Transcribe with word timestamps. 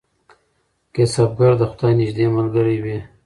کسبګر 0.93 1.53
د 1.59 1.61
خدای 1.71 1.93
نږدې 1.99 2.25
ملګری 2.35 2.77
وي. 2.83 2.97